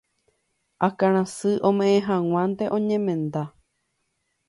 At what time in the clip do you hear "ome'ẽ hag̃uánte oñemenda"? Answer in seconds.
1.69-3.43